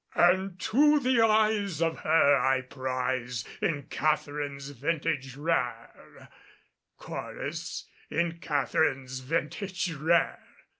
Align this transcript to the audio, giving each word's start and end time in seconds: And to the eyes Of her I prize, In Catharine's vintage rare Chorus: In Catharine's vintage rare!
And 0.15 0.59
to 0.61 0.99
the 0.99 1.21
eyes 1.21 1.79
Of 1.79 1.99
her 1.99 2.35
I 2.39 2.61
prize, 2.61 3.45
In 3.61 3.83
Catharine's 3.83 4.69
vintage 4.69 5.35
rare 5.35 6.27
Chorus: 6.97 7.87
In 8.09 8.39
Catharine's 8.39 9.19
vintage 9.19 9.93
rare! 9.93 10.43